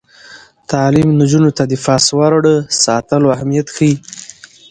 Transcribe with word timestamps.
تعلیم 0.71 1.09
نجونو 1.19 1.49
ته 1.57 1.63
د 1.67 1.73
پاسورډ 1.85 2.45
ساتلو 2.83 3.27
اهمیت 3.35 3.67
ښيي. 3.75 3.93